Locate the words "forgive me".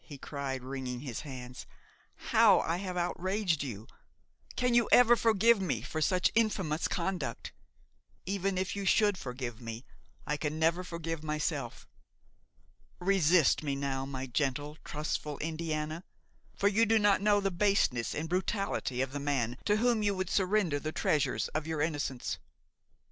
5.15-5.83, 9.15-9.85